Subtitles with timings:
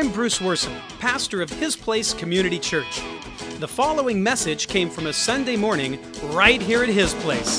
[0.00, 3.02] I'm Bruce Worson, pastor of His Place Community Church.
[3.58, 5.98] The following message came from a Sunday morning
[6.28, 7.58] right here at His Place.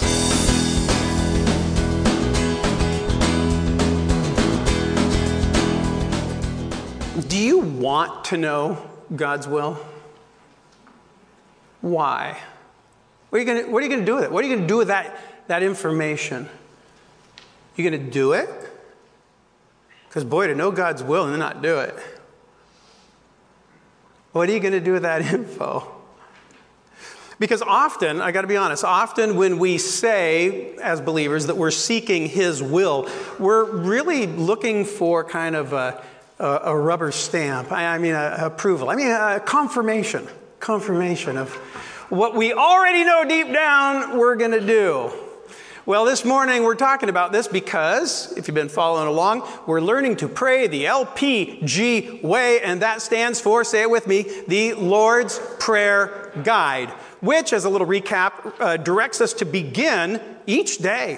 [7.27, 9.77] Do you want to know God's will?
[11.81, 12.39] Why?
[13.29, 14.31] What are you going to, do with it?
[14.31, 15.15] What are you going to do with that,
[15.45, 16.49] that information?
[17.75, 18.49] You going to do it?
[20.07, 21.95] Because, boy, to know God's will and not do it.
[24.31, 26.01] What are you going to do with that info?
[27.39, 31.71] Because often, I got to be honest, often when we say as believers that we're
[31.71, 33.09] seeking His will,
[33.39, 36.03] we're really looking for kind of a,
[36.37, 37.71] a, a rubber stamp.
[37.71, 38.89] I, I mean, a, approval.
[38.91, 40.27] I mean, a confirmation.
[40.59, 41.55] Confirmation of
[42.09, 45.11] what we already know deep down we're going to do.
[45.83, 50.17] Well, this morning we're talking about this because, if you've been following along, we're learning
[50.17, 55.39] to pray the LPG way, and that stands for, say it with me, the Lord's
[55.57, 56.89] Prayer Guide,
[57.21, 61.17] which, as a little recap, uh, directs us to begin each day.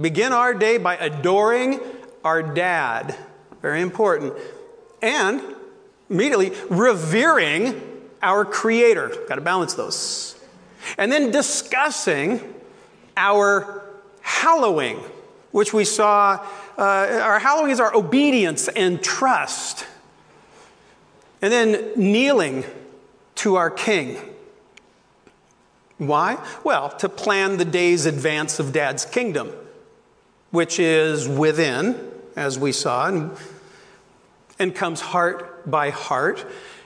[0.00, 1.80] Begin our day by adoring
[2.22, 3.16] our dad.
[3.60, 4.34] Very important.
[5.02, 5.42] And
[6.08, 7.82] immediately revering
[8.22, 9.16] our Creator.
[9.28, 10.38] Got to balance those.
[10.96, 12.54] And then discussing
[13.16, 13.82] our
[14.26, 14.96] hallowing,
[15.52, 16.44] which we saw,
[16.76, 19.86] uh, our hallowing is our obedience and trust.
[21.40, 22.64] And then kneeling
[23.36, 24.18] to our King.
[25.98, 26.44] Why?
[26.64, 29.52] Well, to plan the day's advance of Dad's kingdom,
[30.50, 31.94] which is within,
[32.34, 33.30] as we saw, and,
[34.58, 36.44] and comes heart by heart,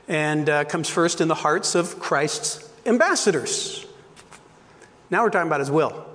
[0.09, 3.87] and uh, comes first in the hearts of Christ's ambassadors.
[5.09, 6.10] Now we're talking about his will.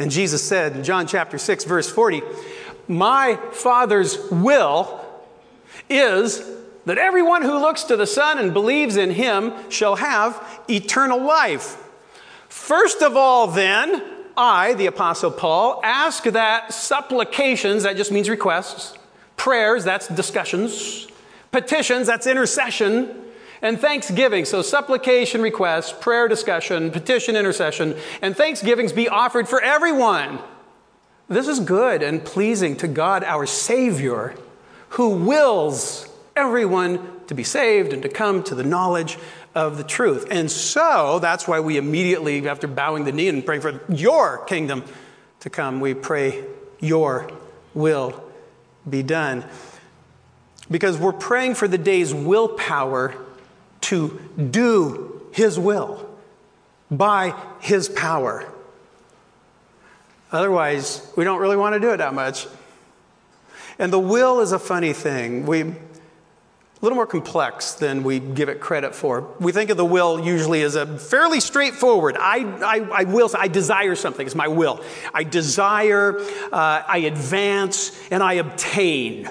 [0.00, 2.22] And Jesus said in John chapter 6, verse 40,
[2.88, 4.98] My Father's will
[5.90, 6.42] is
[6.86, 11.76] that everyone who looks to the Son and believes in him shall have eternal life.
[12.48, 14.02] First of all, then,
[14.38, 18.96] I, the Apostle Paul, ask that supplications, that just means requests,
[19.36, 21.08] prayers, that's discussions,
[21.52, 23.14] petitions, that's intercession,
[23.62, 24.44] and thanksgiving.
[24.44, 30.38] So, supplication, request, prayer, discussion, petition, intercession, and thanksgivings be offered for everyone.
[31.28, 34.34] This is good and pleasing to God, our Savior,
[34.90, 39.18] who wills everyone to be saved and to come to the knowledge
[39.54, 40.26] of the truth.
[40.30, 44.84] And so, that's why we immediately, after bowing the knee and praying for your kingdom
[45.40, 46.44] to come, we pray,
[46.80, 47.30] Your
[47.74, 48.24] will
[48.88, 49.44] be done.
[50.70, 53.14] Because we're praying for the day's willpower
[53.82, 54.20] to
[54.50, 56.08] do His will
[56.90, 58.52] by His power.
[60.32, 62.46] Otherwise, we don't really want to do it that much.
[63.78, 65.46] And the will is a funny thing.
[65.46, 65.74] We, a
[66.82, 69.34] little more complex than we give it credit for.
[69.40, 72.16] We think of the will usually as a fairly straightforward.
[72.18, 74.24] I, I, I will, I desire something.
[74.24, 74.82] It's my will.
[75.12, 79.28] I desire, uh, I advance, and I obtain.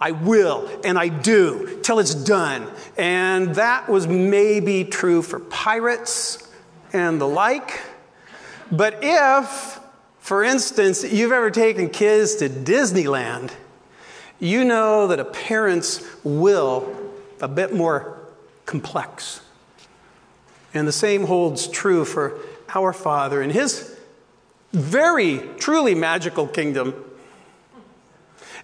[0.00, 2.68] I will and I do till it's done.
[2.96, 6.46] And that was maybe true for pirates
[6.92, 7.80] and the like.
[8.70, 9.80] But if,
[10.18, 13.52] for instance, you've ever taken kids to Disneyland,
[14.38, 16.94] you know that a parent's will
[17.40, 18.18] a bit more
[18.66, 19.40] complex.
[20.74, 22.38] And the same holds true for
[22.74, 23.96] our Father in his
[24.72, 27.05] very truly magical kingdom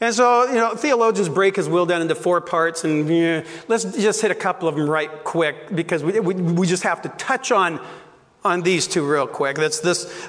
[0.03, 4.21] and so, you know, theologians break his will down into four parts, and let's just
[4.21, 7.53] hit a couple of them right quick because we, we, we just have to touch
[7.53, 7.81] on,
[8.45, 9.57] on these two real quick.
[9.57, 10.29] That's this,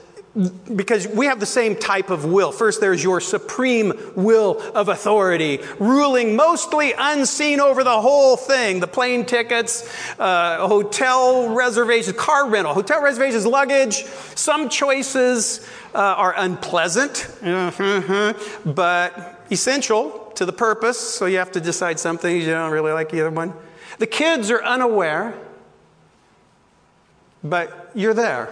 [0.75, 2.51] because we have the same type of will.
[2.51, 8.87] First, there's your supreme will of authority, ruling mostly unseen over the whole thing the
[8.87, 9.87] plane tickets,
[10.19, 14.05] uh, hotel reservations, car rental, hotel reservations, luggage.
[14.33, 17.29] Some choices uh, are unpleasant,
[18.65, 22.35] but essential to the purpose, so you have to decide something.
[22.35, 23.53] You don't really like either one.
[23.99, 25.35] The kids are unaware,
[27.43, 28.49] but you're there.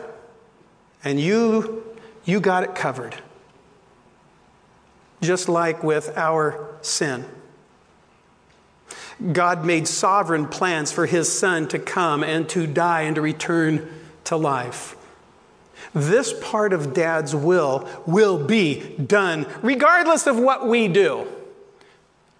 [1.04, 1.84] And you,
[2.26, 3.16] you got it covered.
[5.22, 7.26] Just like with our sin.
[9.32, 13.88] God made sovereign plans for his son to come and to die and to return
[14.26, 14.96] to life.
[15.94, 21.28] This part of dad's will will be done regardless of what we do.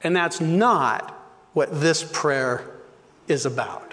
[0.04, 1.12] And that's not
[1.54, 2.66] what this prayer
[3.28, 3.91] is about.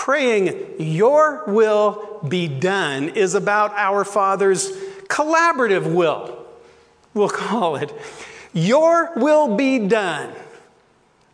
[0.00, 4.72] Praying, Your will be done, is about our Father's
[5.08, 6.38] collaborative will.
[7.12, 7.92] We'll call it.
[8.54, 10.32] Your will be done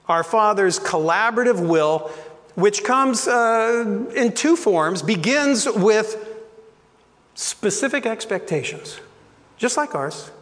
[0.09, 2.11] our Father's collaborative will,
[2.57, 6.29] which comes uh, in two forms, begins with
[7.37, 8.99] specific expectations,
[9.59, 10.33] just like ours.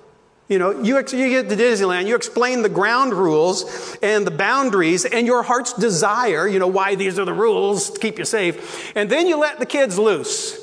[0.46, 4.31] You know, you, ex- you get to Disneyland, you explain the ground rules and the
[4.31, 8.26] boundaries and your heart's desire, you know, why these are the rules to keep you
[8.26, 8.93] safe.
[8.94, 10.61] And then you let the kids loose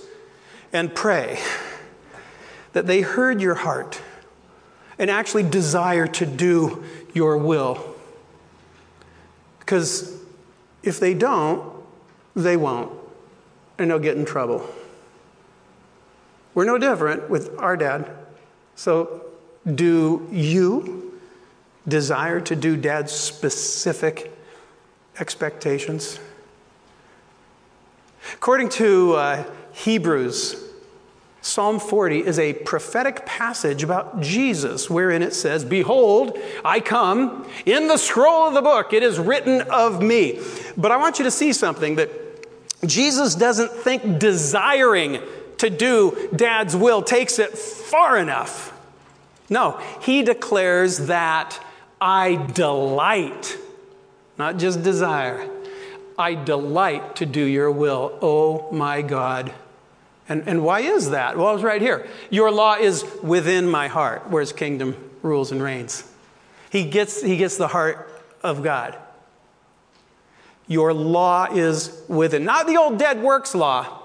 [0.71, 1.39] and pray
[2.73, 3.99] that they heard your heart
[4.99, 7.95] and actually desire to do your will.
[9.59, 10.15] Because
[10.83, 11.73] if they don't,
[12.35, 12.91] they won't,
[13.79, 14.67] and they'll get in trouble.
[16.53, 18.11] We're no different with our dad.
[18.75, 19.30] So,
[19.65, 21.19] do you
[21.87, 24.35] desire to do dad's specific
[25.19, 26.19] expectations?
[28.33, 29.43] According to uh,
[29.73, 30.71] Hebrews,
[31.43, 37.47] Psalm 40 is a prophetic passage about Jesus, wherein it says, Behold, I come.
[37.65, 40.39] In the scroll of the book, it is written of me.
[40.77, 42.09] But I want you to see something that
[42.85, 45.19] Jesus doesn't think desiring
[45.57, 48.71] to do dad's will takes it far enough.
[49.51, 51.59] No, he declares that
[51.99, 53.57] I delight,
[54.37, 55.47] not just desire,
[56.17, 59.53] I delight to do your will, oh my God.
[60.29, 61.37] And, and why is that?
[61.37, 62.07] Well, it's right here.
[62.29, 66.09] Your law is within my heart, where his kingdom rules and reigns.
[66.69, 68.09] He gets, he gets the heart
[68.41, 68.97] of God.
[70.67, 72.45] Your law is within.
[72.45, 74.00] Not the old dead works law.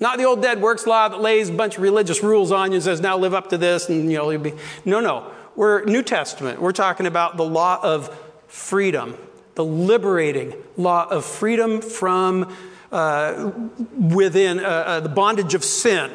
[0.00, 2.76] Not the old dead works law that lays a bunch of religious rules on you
[2.76, 4.54] and says, now live up to this and you know you'll be.
[4.84, 5.30] No, no.
[5.56, 6.60] We're New Testament.
[6.60, 8.14] We're talking about the law of
[8.48, 9.16] freedom,
[9.54, 12.54] the liberating law of freedom from
[12.90, 13.52] uh,
[13.92, 16.12] within uh, uh, the bondage of sin.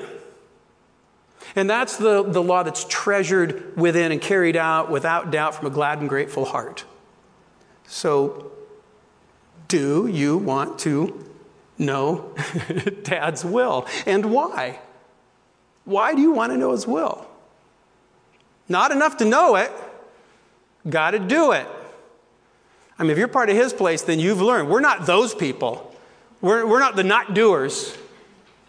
[1.56, 5.70] And that's the, the law that's treasured within and carried out without doubt from a
[5.70, 6.86] glad and grateful heart.
[7.88, 8.52] So,
[9.68, 11.29] do you want to
[11.80, 12.36] know
[13.04, 13.88] Dad's will?
[14.06, 14.80] And why?
[15.86, 17.26] Why do you want to know His will?
[18.68, 19.72] Not enough to know it,
[20.88, 21.68] got to do it.
[23.00, 24.70] I mean, if you're part of His place, then you've learned.
[24.70, 25.96] We're not those people.
[26.42, 27.98] We're, we're not the not doers,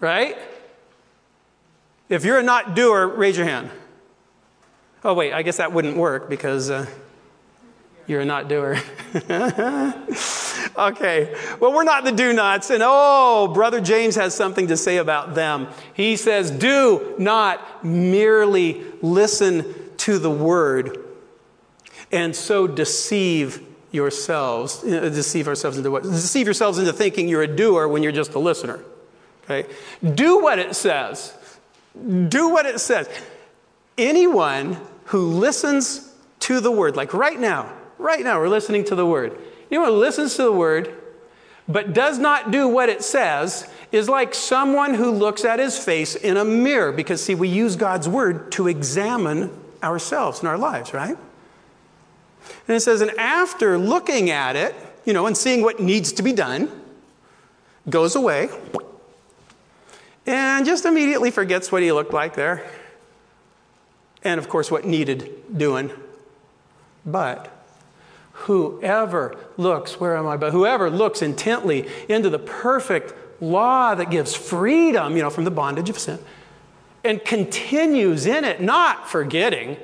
[0.00, 0.36] right?
[2.08, 3.70] If you're a not doer, raise your hand.
[5.04, 6.86] Oh, wait, I guess that wouldn't work because uh,
[8.06, 8.78] you're a not doer.
[10.76, 12.70] okay, well, we're not the do nots.
[12.70, 15.68] And oh, Brother James has something to say about them.
[15.94, 20.98] He says, Do not merely listen to the word
[22.12, 26.02] and so deceive yourselves, deceive ourselves into what?
[26.02, 28.80] Deceive yourselves into thinking you're a doer when you're just a listener.
[29.44, 29.68] Okay?
[30.02, 31.36] Do what it says.
[32.28, 33.08] Do what it says.
[33.98, 39.04] Anyone who listens to the word, like right now, right now, we're listening to the
[39.04, 39.38] word.
[39.70, 40.94] Anyone who listens to the word
[41.68, 46.16] but does not do what it says is like someone who looks at his face
[46.16, 49.50] in a mirror because, see, we use God's word to examine
[49.82, 51.16] ourselves and our lives, right?
[52.66, 54.74] And it says, and after looking at it,
[55.04, 56.70] you know, and seeing what needs to be done,
[57.88, 58.48] goes away
[60.26, 62.68] and just immediately forgets what he looked like there.
[64.22, 65.90] And of course, what needed doing.
[67.06, 67.50] But
[68.40, 70.36] whoever looks, where am I?
[70.36, 75.50] But whoever looks intently into the perfect law that gives freedom, you know, from the
[75.50, 76.18] bondage of sin,
[77.04, 79.76] and continues in it, not forgetting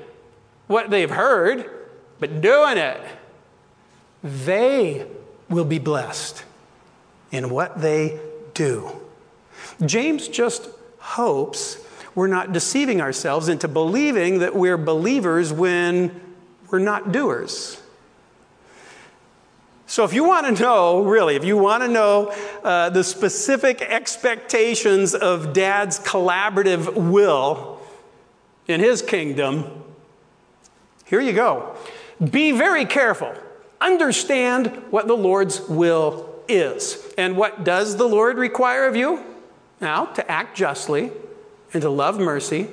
[0.67, 1.71] what they've heard,
[2.19, 3.01] but doing it,
[4.23, 5.07] they
[5.49, 6.45] will be blessed
[7.31, 8.19] in what they
[8.55, 8.91] do.
[9.85, 11.85] James just hopes
[12.15, 16.21] we're not deceiving ourselves into believing that we're believers when
[16.71, 17.81] we're not doers.
[19.89, 23.81] So, if you want to know, really, if you want to know uh, the specific
[23.81, 27.81] expectations of dad's collaborative will
[28.67, 29.85] in his kingdom,
[31.05, 31.77] here you go.
[32.31, 33.33] Be very careful.
[33.81, 37.13] Understand what the Lord's will is.
[37.17, 39.23] And what does the Lord require of you?
[39.81, 41.13] Now, to act justly
[41.73, 42.69] and to love mercy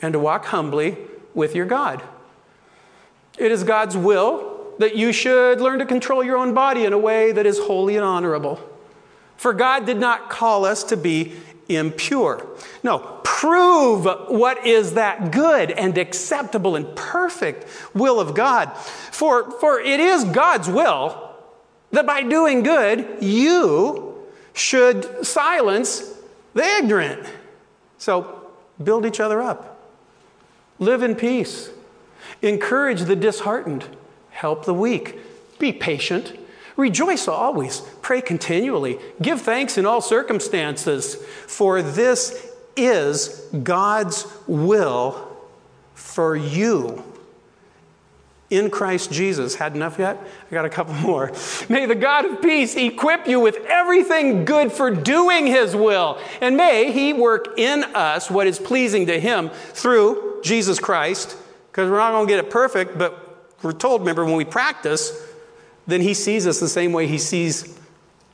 [0.00, 0.98] and to walk humbly
[1.34, 2.02] with your God.
[3.38, 6.98] It is God's will that you should learn to control your own body in a
[6.98, 8.60] way that is holy and honorable.
[9.36, 11.34] For God did not call us to be
[11.68, 12.46] impure.
[12.82, 18.76] No, prove what is that good and acceptable and perfect will of God.
[18.76, 21.30] For, for it is God's will
[21.90, 26.14] that by doing good, you should silence
[26.54, 27.26] the ignorant.
[27.98, 28.50] So
[28.82, 29.80] build each other up,
[30.78, 31.70] live in peace,
[32.40, 33.86] encourage the disheartened,
[34.32, 35.18] help the weak,
[35.58, 36.38] Be patient.
[36.76, 37.80] Rejoice always.
[38.00, 38.98] Pray continually.
[39.20, 41.14] Give thanks in all circumstances,
[41.46, 45.28] for this is God's will
[45.94, 47.04] for you
[48.52, 49.54] in Christ Jesus.
[49.54, 50.18] Had enough yet?
[50.50, 51.32] I got a couple more.
[51.68, 56.18] May the God of peace equip you with everything good for doing his will.
[56.40, 61.36] And may he work in us what is pleasing to him through Jesus Christ,
[61.70, 63.21] because we're not going to get it perfect, but
[63.62, 65.12] we're told, remember, when we practice,
[65.86, 67.78] then he sees us the same way he sees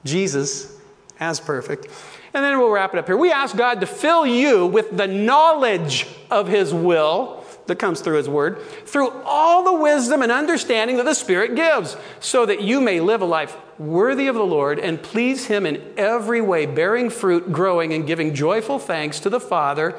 [0.05, 0.77] Jesus
[1.21, 1.87] as perfect.
[2.35, 3.17] And then we'll wrap it up here.
[3.17, 8.17] We ask God to fill you with the knowledge of his will that comes through
[8.17, 12.81] His Word, through all the wisdom and understanding that the Spirit gives, so that you
[12.81, 17.11] may live a life worthy of the Lord and please Him in every way, bearing
[17.11, 19.95] fruit, growing, and giving joyful thanks to the Father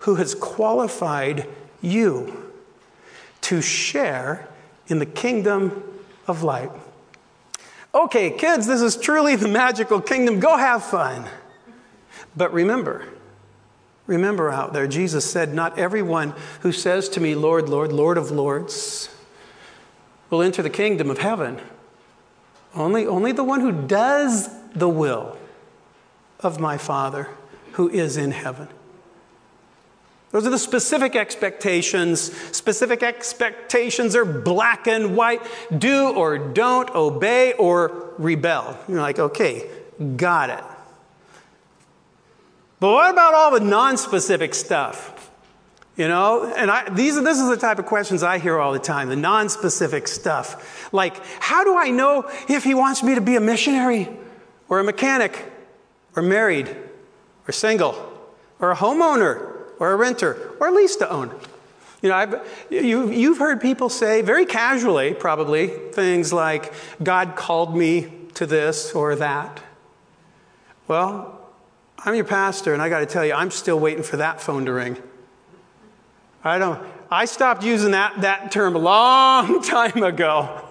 [0.00, 1.46] who has qualified
[1.82, 2.50] you
[3.42, 4.48] to share
[4.90, 5.82] in the kingdom
[6.26, 6.70] of light.
[7.94, 10.40] Okay, kids, this is truly the magical kingdom.
[10.40, 11.26] Go have fun.
[12.36, 13.06] But remember,
[14.10, 18.32] Remember out there, Jesus said, Not everyone who says to me, Lord, Lord, Lord of
[18.32, 19.08] Lords,
[20.30, 21.60] will enter the kingdom of heaven.
[22.74, 25.38] Only, only the one who does the will
[26.40, 27.28] of my Father
[27.74, 28.66] who is in heaven.
[30.32, 32.20] Those are the specific expectations.
[32.56, 35.42] Specific expectations are black and white
[35.76, 38.78] do or don't, obey or rebel.
[38.88, 39.68] You're like, okay,
[40.16, 40.64] got it.
[42.78, 45.30] But what about all the non-specific stuff?
[45.96, 48.72] You know, and I, these are, this is the type of questions I hear all
[48.72, 50.92] the time the non specific stuff.
[50.92, 54.08] Like, how do I know if he wants me to be a missionary
[54.68, 55.52] or a mechanic
[56.16, 56.74] or married
[57.46, 57.96] or single
[58.60, 59.49] or a homeowner
[59.80, 61.34] or a renter or a lease to own?
[62.02, 66.72] You know, I've, you, you've heard people say very casually, probably, things like,
[67.02, 69.62] God called me to this or that.
[70.88, 71.40] Well,
[71.98, 74.64] I'm your pastor, and I got to tell you, I'm still waiting for that phone
[74.64, 74.96] to ring.
[76.42, 76.82] I don't.
[77.10, 80.66] I stopped using that, that term a long time ago.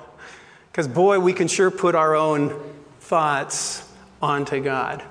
[0.71, 2.59] Because, boy, we can sure put our own
[3.01, 3.87] thoughts
[4.21, 5.03] onto God.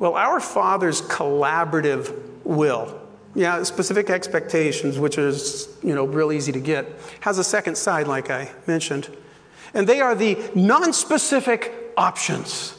[0.00, 2.98] Well, our Father's collaborative will,
[3.34, 6.88] yeah, specific expectations, which is, you know, real easy to get,
[7.20, 9.14] has a second side, like I mentioned.
[9.74, 12.78] And they are the non specific options.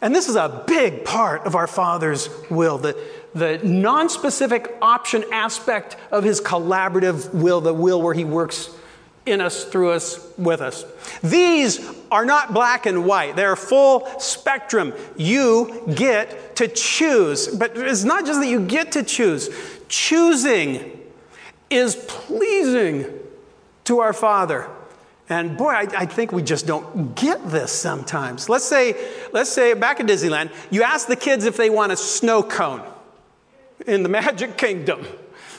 [0.00, 2.98] And this is a big part of our Father's will, the,
[3.36, 8.68] the non specific option aspect of His collaborative will, the will where He works
[9.30, 10.84] in us, through us, with us.
[11.22, 11.80] These
[12.10, 14.94] are not black and white, they're full spectrum.
[15.16, 17.48] You get to choose.
[17.48, 19.50] But it's not just that you get to choose,
[19.88, 21.00] choosing
[21.70, 23.06] is pleasing
[23.84, 24.68] to our Father.
[25.28, 28.48] And boy, I, I, think we just don't get this sometimes.
[28.48, 28.94] Let's say,
[29.32, 32.82] let's say back at Disneyland, you ask the kids if they want a snow cone
[33.86, 35.06] in the Magic Kingdom.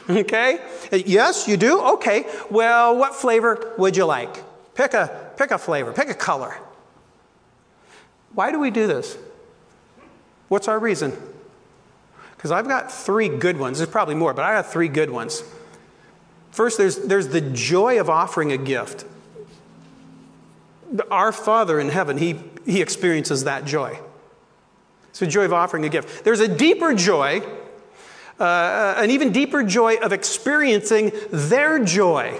[0.10, 0.60] Okay?
[0.92, 1.82] Yes, you do?
[1.96, 2.26] Okay.
[2.50, 4.44] Well, what flavor would you like?
[4.74, 6.58] Pick a, pick a flavor, pick a color.
[8.34, 9.18] Why do we do this?
[10.48, 11.16] What's our reason?
[12.36, 13.78] Because I've got three good ones.
[13.78, 15.44] There's probably more, but I got three good ones.
[16.52, 19.06] First, there's, there's the joy of offering a gift
[21.12, 24.00] our Father in heaven, he, he experiences that joy.
[25.10, 26.24] It's the joy of offering a gift.
[26.24, 27.42] There's a deeper joy,
[28.40, 32.40] uh, an even deeper joy of experiencing their joy.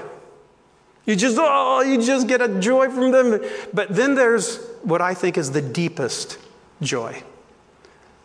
[1.06, 3.42] You just, oh, you just get a joy from them.
[3.74, 6.38] But then there's what I think is the deepest
[6.82, 7.24] joy.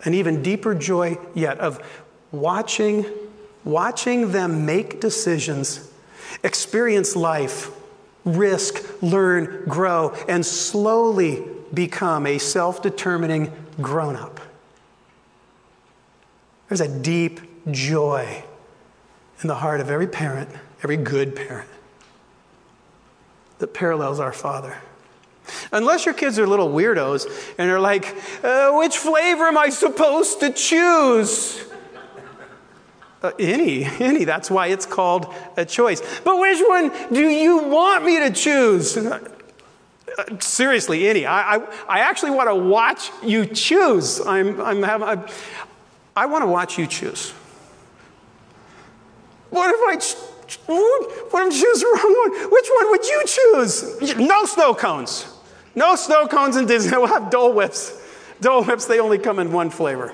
[0.05, 1.81] An even deeper joy yet of
[2.31, 3.07] watching,
[3.65, 5.91] watching them make decisions,
[6.43, 7.71] experience life
[8.25, 14.41] risk, learn, grow, and slowly become a self determining grown up.
[16.69, 17.41] There's a deep
[17.71, 18.45] joy
[19.43, 20.51] in the heart of every parent,
[20.83, 21.69] every good parent,
[23.59, 24.77] that parallels our Father.
[25.73, 27.27] Unless your kids are little weirdos
[27.59, 31.65] and are like, uh, which flavor am I supposed to choose?
[33.23, 34.25] Uh, any, any.
[34.25, 36.03] That's why it's called a choice.
[36.25, 38.97] But which one do you want me to choose?
[38.97, 39.19] Uh,
[40.41, 41.27] seriously, any.
[41.27, 44.21] I, I, I, actually want to watch you choose.
[44.21, 45.33] I'm, I'm having, I,
[46.15, 47.33] I want to watch you choose.
[49.55, 52.51] What if I, what if I choose the wrong one?
[52.51, 54.19] Which one would you choose?
[54.19, 55.33] No snow cones.
[55.77, 56.91] No snow cones in Disney.
[56.99, 58.01] We'll have Dole Whips.
[58.41, 60.13] Dole Whips, they only come in one flavor.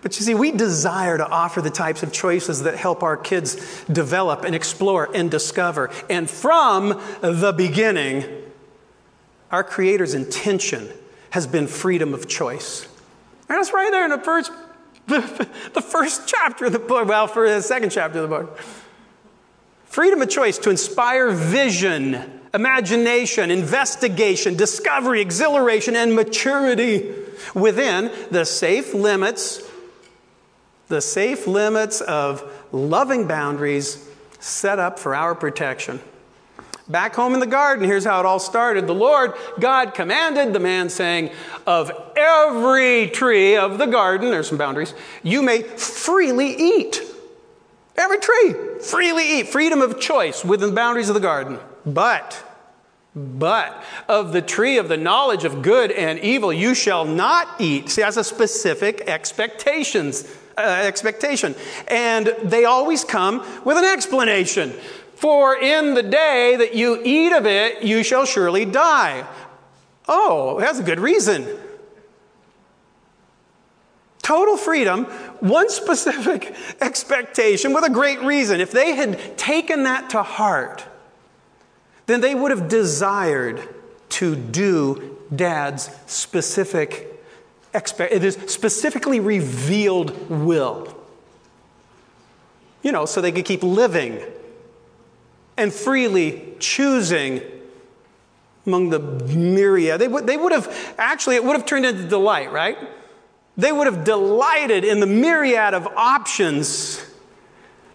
[0.00, 3.84] But you see, we desire to offer the types of choices that help our kids
[3.84, 5.90] develop and explore and discover.
[6.08, 8.24] And from the beginning,
[9.50, 10.88] our Creator's intention
[11.30, 12.86] has been freedom of choice.
[13.50, 14.50] And that's right there in the first,
[15.10, 18.58] the, the first chapter of the book, well, for the second chapter of the book.
[19.84, 27.12] Freedom of choice to inspire vision, imagination, investigation, discovery, exhilaration, and maturity
[27.54, 29.68] within the safe limits
[30.90, 34.06] the safe limits of loving boundaries
[34.40, 36.00] set up for our protection.
[36.90, 38.88] Back home in the garden, here's how it all started.
[38.88, 41.30] The Lord God commanded the man, saying,
[41.64, 44.92] Of every tree of the garden, there's some boundaries,
[45.22, 47.00] you may freely eat.
[47.96, 49.46] Every tree, freely eat.
[49.46, 51.60] Freedom of choice within the boundaries of the garden.
[51.86, 52.44] But,
[53.14, 57.88] but of the tree of the knowledge of good and evil you shall not eat.
[57.88, 60.24] See, that's a specific expectations
[60.60, 61.54] uh, expectation.
[61.88, 64.74] And they always come with an explanation.
[65.20, 69.26] For in the day that you eat of it, you shall surely die.
[70.08, 71.46] Oh, that's a good reason.
[74.22, 75.04] Total freedom,
[75.40, 78.62] one specific expectation with a great reason.
[78.62, 80.86] If they had taken that to heart,
[82.06, 83.60] then they would have desired
[84.20, 87.08] to do dad's specific
[87.74, 90.96] it is specifically revealed will.
[92.82, 94.22] You know, so they could keep living
[95.60, 97.42] and freely choosing
[98.66, 100.00] among the myriad.
[100.00, 102.78] They would, they would have, actually, it would have turned into delight, right?
[103.56, 107.04] They would have delighted in the myriad of options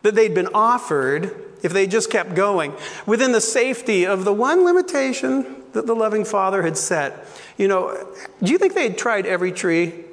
[0.03, 2.73] that they'd been offered if they just kept going
[3.07, 7.25] within the safety of the one limitation that the loving Father had set.
[7.57, 10.05] You know, do you think they had tried every tree?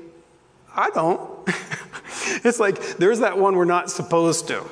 [0.74, 1.30] I don't.
[2.44, 4.64] it's like there's that one we're not supposed to.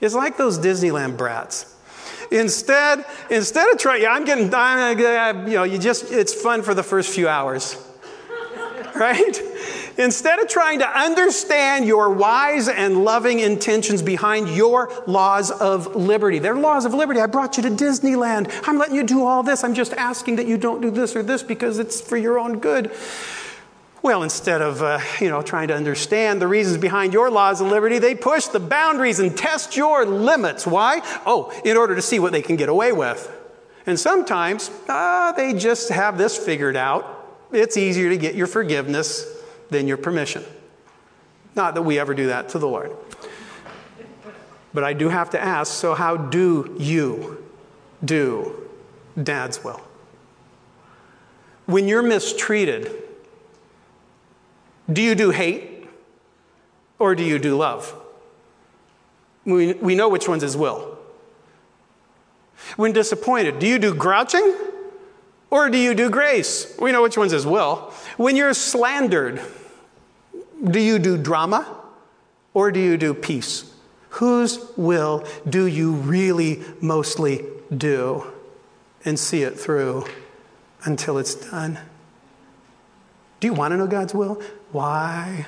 [0.00, 1.74] It's like those Disneyland brats.
[2.30, 6.62] Instead, instead of trying, yeah, I'm getting, I'm, uh, you know, you just, it's fun
[6.62, 7.76] for the first few hours,
[8.96, 9.40] right?
[9.98, 16.38] Instead of trying to understand your wise and loving intentions behind your laws of liberty,
[16.38, 17.20] their laws of liberty.
[17.20, 18.52] I brought you to Disneyland.
[18.66, 19.64] I'm letting you do all this.
[19.64, 22.58] I'm just asking that you don't do this or this because it's for your own
[22.58, 22.92] good.
[24.06, 27.66] Well, instead of uh, you know trying to understand the reasons behind your laws of
[27.66, 30.64] liberty, they push the boundaries and test your limits.
[30.64, 31.00] Why?
[31.26, 33.28] Oh, in order to see what they can get away with.
[33.84, 37.36] And sometimes uh, they just have this figured out.
[37.50, 39.26] It's easier to get your forgiveness
[39.70, 40.44] than your permission.
[41.56, 42.92] Not that we ever do that to the Lord.
[44.72, 47.44] But I do have to ask so, how do you
[48.04, 48.68] do
[49.20, 49.80] Dad's will?
[51.64, 53.02] When you're mistreated,
[54.90, 55.88] do you do hate
[56.98, 57.94] or do you do love?
[59.44, 60.98] We, we know which one's his will.
[62.76, 64.54] When disappointed, do you do grouching
[65.50, 66.76] or do you do grace?
[66.78, 67.92] We know which one's his will.
[68.16, 69.40] When you're slandered,
[70.64, 71.66] do you do drama
[72.54, 73.72] or do you do peace?
[74.10, 77.44] Whose will do you really mostly
[77.76, 78.32] do
[79.04, 80.06] and see it through
[80.84, 81.78] until it's done?
[83.40, 84.40] Do you want to know God's will?
[84.76, 85.46] Why?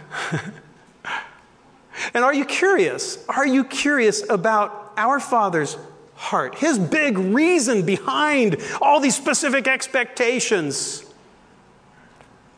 [2.15, 3.23] and are you curious?
[3.29, 5.77] Are you curious about our Father's
[6.15, 11.05] heart, His big reason behind all these specific expectations?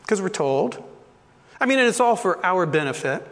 [0.03, 0.81] Because we're told
[1.59, 3.27] I mean, and it's all for our benefit.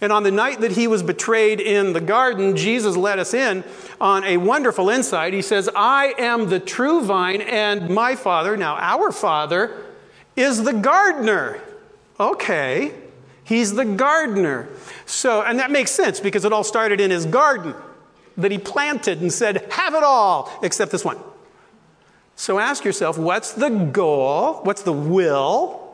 [0.00, 3.64] And on the night that he was betrayed in the garden, Jesus let us in
[4.00, 5.32] on a wonderful insight.
[5.32, 9.83] He says, I am the true vine, and my Father, now our Father,
[10.36, 11.60] is the gardener.
[12.18, 12.92] Okay,
[13.44, 14.68] he's the gardener.
[15.06, 17.74] So, and that makes sense because it all started in his garden
[18.36, 21.18] that he planted and said, Have it all, except this one.
[22.36, 24.60] So ask yourself, what's the goal?
[24.64, 25.84] What's the will?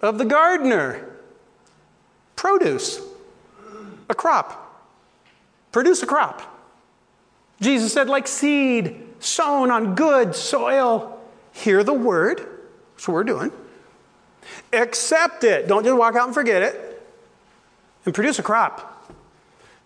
[0.00, 1.04] of the gardener.
[2.34, 3.00] Produce
[4.08, 4.62] a crop.
[5.72, 6.42] Produce a crop.
[7.60, 11.20] Jesus said, like seed sown on good soil.
[11.52, 12.46] Hear the word.
[12.96, 13.52] That's what we're doing.
[14.72, 15.68] Accept it.
[15.68, 17.02] Don't just walk out and forget it.
[18.04, 19.10] And produce a crop.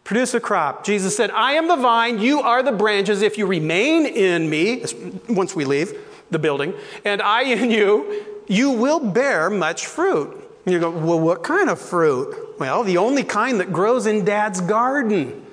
[0.04, 0.84] Produce a crop.
[0.84, 3.22] Jesus said, I am the vine, you are the branches.
[3.22, 4.84] If you remain in me,
[5.28, 5.96] once we leave
[6.30, 10.36] the building, and I in you, you will bear much fruit.
[10.64, 12.58] And you go, well, what kind of fruit?
[12.58, 15.46] Well, the only kind that grows in dad's garden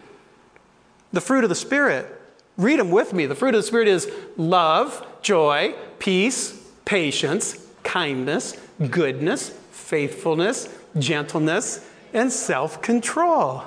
[1.14, 2.06] the fruit of the Spirit.
[2.58, 3.26] Read them with me.
[3.26, 8.56] The fruit of the Spirit is love, joy, peace, patience, kindness,
[8.90, 13.64] goodness, faithfulness, gentleness, and self control.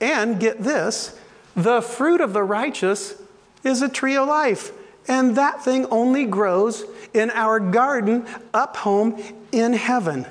[0.00, 1.18] And get this
[1.56, 3.20] the fruit of the righteous
[3.64, 4.70] is a tree of life.
[5.08, 8.24] And that thing only grows in our garden
[8.54, 9.20] up home
[9.50, 10.24] in heaven.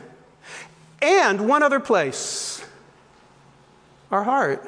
[1.02, 2.64] And one other place
[4.10, 4.66] our heart.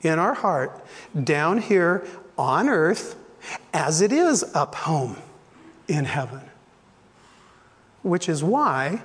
[0.00, 0.84] In our heart,
[1.22, 2.06] down here
[2.38, 3.16] on earth,
[3.74, 5.16] as it is up home
[5.88, 6.42] in heaven.
[8.02, 9.02] Which is why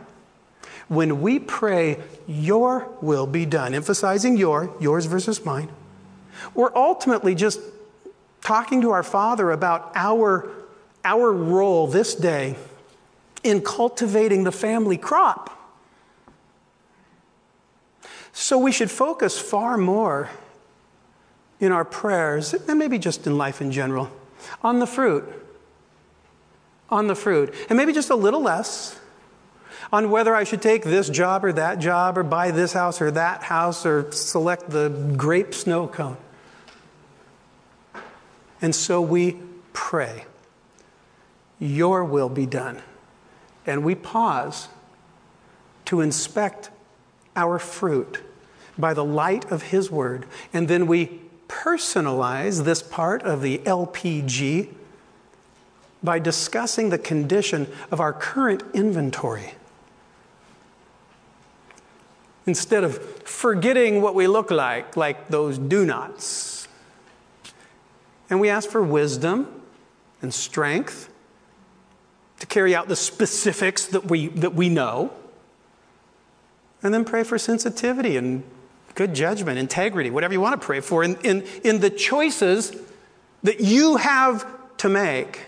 [0.90, 5.70] when we pray, Your will be done, emphasizing your, yours versus mine,
[6.54, 7.60] we're ultimately just
[8.42, 10.50] talking to our Father about our,
[11.06, 12.56] our role this day
[13.44, 15.56] in cultivating the family crop.
[18.34, 20.30] So we should focus far more
[21.60, 24.10] in our prayers, and maybe just in life in general,
[24.64, 25.39] on the fruit.
[26.90, 27.54] On the fruit.
[27.70, 29.00] And maybe just a little less
[29.92, 33.12] on whether I should take this job or that job or buy this house or
[33.12, 36.18] that house or select the grape snow cone.
[38.62, 39.38] And so we
[39.74, 40.26] pray,
[41.60, 42.82] Your will be done.
[43.66, 44.68] And we pause
[45.86, 46.70] to inspect
[47.36, 48.22] our fruit
[48.78, 50.26] by the light of His Word.
[50.54, 54.74] And then we personalize this part of the LPG
[56.02, 59.54] by discussing the condition of our current inventory.
[62.46, 66.68] Instead of forgetting what we look like, like those do nots.
[68.30, 69.62] And we ask for wisdom
[70.22, 71.10] and strength
[72.40, 75.12] to carry out the specifics that we, that we know.
[76.82, 78.44] And then pray for sensitivity and
[78.96, 82.76] good judgment, integrity, whatever you want to pray for, in, in, in the choices
[83.44, 85.46] that you have to make.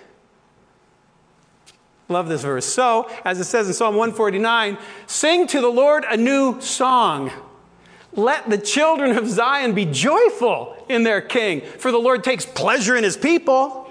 [2.11, 2.65] Love this verse.
[2.65, 7.31] So, as it says in Psalm 149, sing to the Lord a new song.
[8.13, 12.95] Let the children of Zion be joyful in their king, for the Lord takes pleasure
[12.95, 13.89] in his people.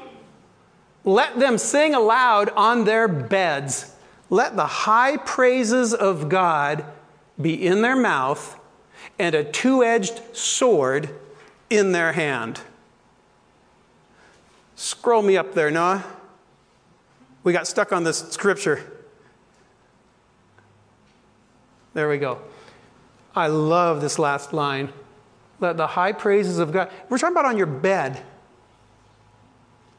[1.04, 3.94] Let them sing aloud on their beds.
[4.28, 6.85] Let the high praises of God
[7.40, 8.59] be in their mouth
[9.18, 11.11] and a two edged sword
[11.70, 12.61] in their hand.
[14.76, 16.04] Scroll me up there, Noah.
[17.42, 18.85] We got stuck on this scripture.
[21.94, 22.40] There we go.
[23.35, 24.92] I love this last line.
[25.61, 26.90] Let the high praises of God.
[27.09, 28.22] We're talking about on your bed.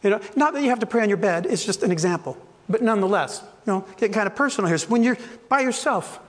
[0.03, 2.37] You know, not that you have to pray on your bed, it's just an example.
[2.67, 4.77] But nonetheless, you know, getting kind of personal here.
[4.77, 5.17] So when you're
[5.49, 6.19] by yourself,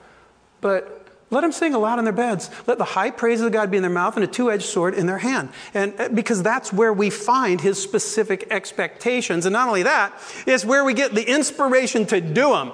[0.61, 0.92] but
[1.33, 2.49] let them sing aloud in their beds.
[2.67, 4.93] Let the high praises of God be in their mouth and a two edged sword
[4.93, 5.49] in their hand.
[5.73, 9.45] And uh, because that's where we find his specific expectations.
[9.45, 10.13] And not only that,
[10.45, 12.71] it's where we get the inspiration to do them.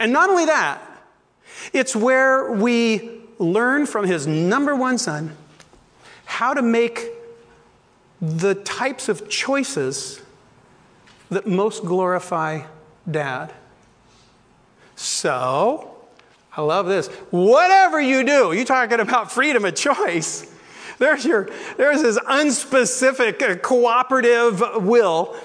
[0.00, 0.82] And not only that,
[1.72, 5.36] it's where we learn from his number one son
[6.24, 7.08] how to make
[8.20, 10.20] the types of choices
[11.30, 12.62] that most glorify
[13.10, 13.52] dad.
[14.96, 15.87] So,
[16.58, 17.06] I love this.
[17.30, 20.52] Whatever you do, you're talking about freedom of choice.
[20.98, 25.36] There's your there's this unspecific uh, cooperative will.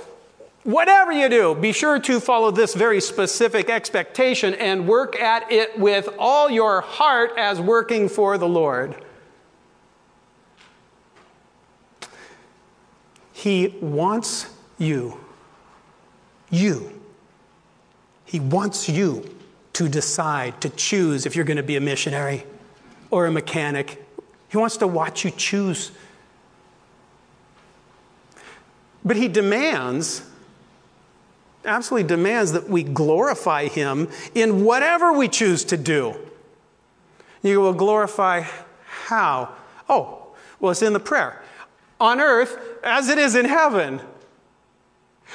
[0.63, 5.77] Whatever you do, be sure to follow this very specific expectation and work at it
[5.77, 8.95] with all your heart as working for the Lord.
[13.33, 14.47] He wants
[14.79, 15.19] you.
[16.49, 16.99] You.
[18.25, 19.29] He wants you
[19.73, 22.45] to decide, to choose if you're going to be a missionary
[23.11, 24.03] or a mechanic.
[24.49, 25.91] He wants to watch you choose.
[29.03, 30.25] But he demands,
[31.65, 36.15] absolutely demands, that we glorify him in whatever we choose to do.
[37.41, 38.43] You will glorify
[38.85, 39.53] how?
[39.89, 40.27] Oh,
[40.59, 41.41] well, it's in the prayer.
[41.99, 43.99] On earth as it is in heaven.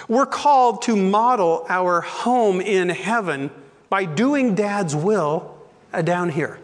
[0.07, 3.51] We're called to model our home in heaven
[3.89, 5.57] by doing dad's will
[5.93, 6.59] uh, down here.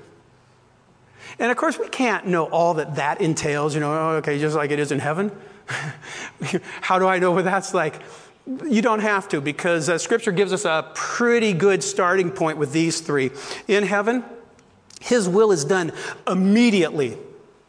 [1.39, 4.57] And of course, we can't know all that that entails, you know, oh, okay, just
[4.57, 5.33] like it is in heaven.
[6.81, 8.01] How do I know what that's like?
[8.47, 12.73] You don't have to because uh, Scripture gives us a pretty good starting point with
[12.73, 13.31] these three.
[13.69, 14.23] In heaven,
[15.01, 15.93] His will is done
[16.29, 17.17] immediately,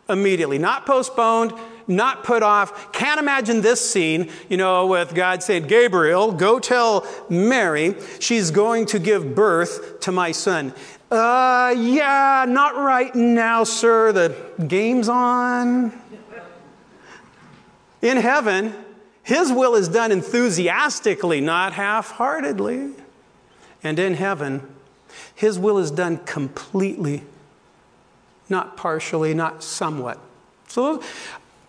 [0.09, 1.53] immediately, not postponed,
[1.87, 2.91] not put off.
[2.91, 8.85] Can't imagine this scene, you know, with God saying, Gabriel, go tell Mary she's going
[8.87, 10.73] to give birth to my son.
[11.11, 14.11] Uh, yeah, not right now, sir.
[14.11, 14.35] The
[14.67, 15.91] game's on.
[18.01, 18.73] In heaven,
[19.23, 22.91] his will is done enthusiastically, not half heartedly.
[23.85, 24.67] And in heaven,
[25.35, 27.23] His will is done completely,
[28.49, 30.17] not partially, not somewhat.
[30.67, 31.03] So,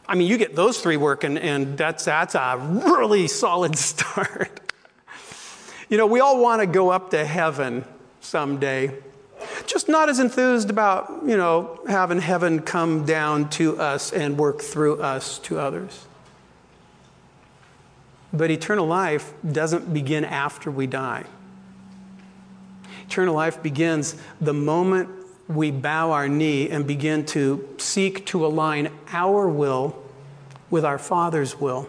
[0.09, 4.61] I mean, you get those three working, and that's, that's a really solid start.
[5.89, 7.85] you know, we all want to go up to heaven
[8.21, 8.95] someday.
[9.67, 14.63] Just not as enthused about, you know, having heaven come down to us and work
[14.63, 16.07] through us to others.
[18.33, 21.25] But eternal life doesn't begin after we die.
[23.07, 25.09] Eternal life begins the moment
[25.49, 30.03] we bow our knee and begin to seek to align our will
[30.71, 31.89] with our Father's will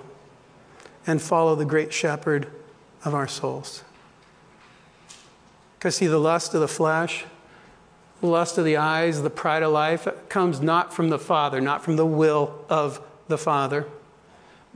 [1.06, 2.48] and follow the great shepherd
[3.04, 3.84] of our souls.
[5.78, 7.26] Because, see, the lust of the flesh,
[8.22, 11.84] the lust of the eyes, the pride of life comes not from the Father, not
[11.84, 13.88] from the will of the Father,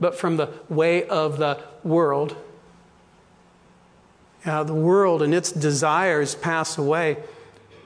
[0.00, 2.36] but from the way of the world.
[4.44, 7.16] Uh, the world and its desires pass away,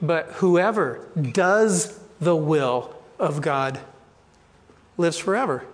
[0.01, 3.79] but whoever does the will of God
[4.97, 5.65] lives forever.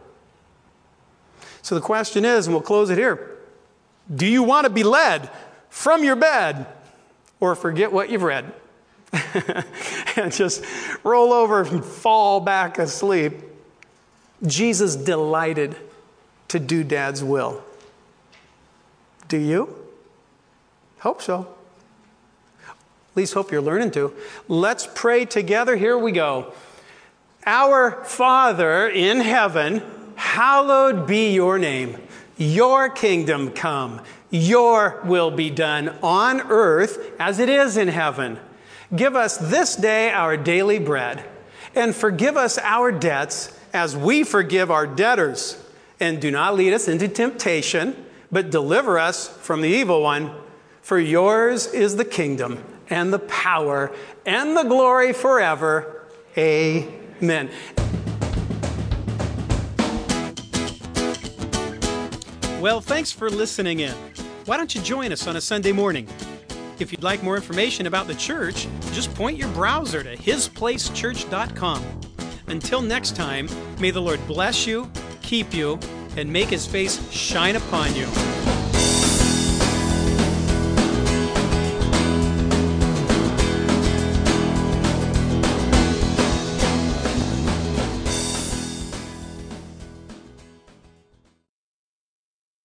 [1.62, 3.30] So the question is, and we'll close it here
[4.14, 5.30] do you want to be led
[5.70, 6.68] from your bed
[7.40, 8.52] or forget what you've read
[10.16, 10.64] and just
[11.04, 13.34] roll over and fall back asleep?
[14.46, 15.78] Jesus delighted
[16.50, 17.64] to do dad's will.
[19.30, 19.74] Do you?
[21.00, 21.53] Hope so.
[23.14, 24.12] At least hope you're learning to.
[24.48, 25.76] Let's pray together.
[25.76, 26.52] Here we go.
[27.46, 29.84] Our Father in heaven,
[30.16, 32.00] hallowed be your name.
[32.38, 34.02] Your kingdom come.
[34.32, 38.40] Your will be done on earth as it is in heaven.
[38.96, 41.24] Give us this day our daily bread,
[41.76, 45.64] and forgive us our debts as we forgive our debtors
[46.00, 47.96] and do not lead us into temptation,
[48.32, 50.34] but deliver us from the evil one.
[50.82, 53.92] For yours is the kingdom and the power
[54.26, 56.06] and the glory forever.
[56.38, 57.50] Amen.
[62.62, 63.94] Well, thanks for listening in.
[64.46, 66.08] Why don't you join us on a Sunday morning?
[66.80, 71.84] If you'd like more information about the church, just point your browser to hisplacechurch.com.
[72.48, 73.48] Until next time,
[73.80, 74.90] may the Lord bless you
[75.24, 75.80] keep you,
[76.16, 78.06] and make his face shine upon you.